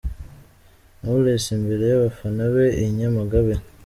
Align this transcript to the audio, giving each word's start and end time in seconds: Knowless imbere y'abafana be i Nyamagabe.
Knowless 0.99 1.45
imbere 1.55 1.83
y'abafana 1.91 2.43
be 2.53 2.65
i 2.83 2.85
Nyamagabe. 2.97 3.55